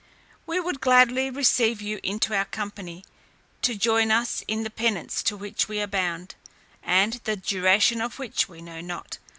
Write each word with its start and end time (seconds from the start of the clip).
We 0.47 0.59
would 0.59 0.81
gladly 0.81 1.29
receive 1.29 1.79
you 1.79 1.99
into 2.01 2.33
our 2.33 2.45
company, 2.45 3.05
to 3.61 3.75
join 3.75 4.07
with 4.07 4.15
us 4.17 4.43
in 4.47 4.63
the 4.63 4.71
penance 4.71 5.21
to 5.21 5.37
which 5.37 5.67
we 5.67 5.79
are 5.79 5.85
bound, 5.85 6.33
and 6.81 7.21
the 7.25 7.35
duration 7.35 8.01
of 8.01 8.17
which 8.17 8.49
we 8.49 8.63
know 8.63 8.81
not. 8.81 9.19